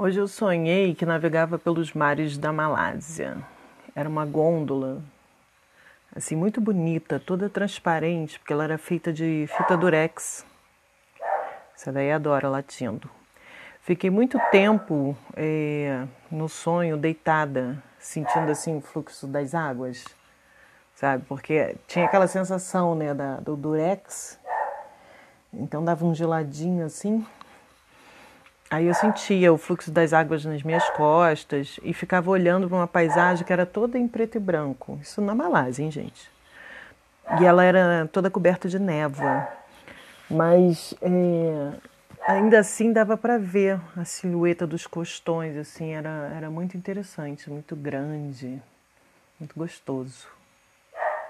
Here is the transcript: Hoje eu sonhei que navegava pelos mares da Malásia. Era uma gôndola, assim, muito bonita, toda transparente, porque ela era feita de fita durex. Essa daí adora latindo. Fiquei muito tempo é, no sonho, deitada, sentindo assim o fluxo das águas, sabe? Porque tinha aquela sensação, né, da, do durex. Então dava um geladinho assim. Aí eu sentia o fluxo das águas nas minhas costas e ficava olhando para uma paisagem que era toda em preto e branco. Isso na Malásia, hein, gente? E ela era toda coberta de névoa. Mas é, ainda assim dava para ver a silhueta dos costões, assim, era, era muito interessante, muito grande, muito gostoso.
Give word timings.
Hoje 0.00 0.20
eu 0.20 0.28
sonhei 0.28 0.94
que 0.94 1.04
navegava 1.04 1.58
pelos 1.58 1.92
mares 1.92 2.38
da 2.38 2.52
Malásia. 2.52 3.36
Era 3.96 4.08
uma 4.08 4.24
gôndola, 4.24 5.02
assim, 6.14 6.36
muito 6.36 6.60
bonita, 6.60 7.18
toda 7.18 7.48
transparente, 7.48 8.38
porque 8.38 8.52
ela 8.52 8.62
era 8.62 8.78
feita 8.78 9.12
de 9.12 9.48
fita 9.56 9.76
durex. 9.76 10.46
Essa 11.74 11.90
daí 11.90 12.12
adora 12.12 12.48
latindo. 12.48 13.10
Fiquei 13.80 14.08
muito 14.08 14.38
tempo 14.52 15.16
é, 15.34 16.06
no 16.30 16.48
sonho, 16.48 16.96
deitada, 16.96 17.82
sentindo 17.98 18.52
assim 18.52 18.76
o 18.76 18.80
fluxo 18.80 19.26
das 19.26 19.52
águas, 19.52 20.04
sabe? 20.94 21.24
Porque 21.28 21.74
tinha 21.88 22.04
aquela 22.04 22.28
sensação, 22.28 22.94
né, 22.94 23.12
da, 23.12 23.38
do 23.38 23.56
durex. 23.56 24.38
Então 25.52 25.84
dava 25.84 26.06
um 26.06 26.14
geladinho 26.14 26.86
assim. 26.86 27.26
Aí 28.70 28.86
eu 28.86 28.94
sentia 28.94 29.50
o 29.50 29.56
fluxo 29.56 29.90
das 29.90 30.12
águas 30.12 30.44
nas 30.44 30.62
minhas 30.62 30.88
costas 30.90 31.80
e 31.82 31.94
ficava 31.94 32.30
olhando 32.30 32.68
para 32.68 32.76
uma 32.76 32.86
paisagem 32.86 33.44
que 33.44 33.52
era 33.52 33.64
toda 33.64 33.98
em 33.98 34.06
preto 34.06 34.36
e 34.36 34.40
branco. 34.40 34.98
Isso 35.00 35.22
na 35.22 35.34
Malásia, 35.34 35.82
hein, 35.82 35.90
gente? 35.90 36.30
E 37.40 37.44
ela 37.44 37.64
era 37.64 38.08
toda 38.12 38.30
coberta 38.30 38.68
de 38.68 38.78
névoa. 38.78 39.48
Mas 40.30 40.94
é, 41.00 41.72
ainda 42.26 42.58
assim 42.58 42.92
dava 42.92 43.16
para 43.16 43.38
ver 43.38 43.80
a 43.96 44.04
silhueta 44.04 44.66
dos 44.66 44.86
costões, 44.86 45.56
assim, 45.56 45.94
era, 45.94 46.30
era 46.36 46.50
muito 46.50 46.76
interessante, 46.76 47.50
muito 47.50 47.74
grande, 47.74 48.62
muito 49.40 49.54
gostoso. 49.56 50.26